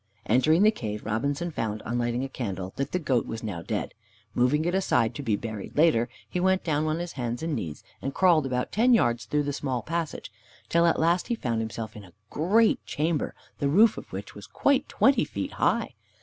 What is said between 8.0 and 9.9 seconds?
and crawled about ten yards through the small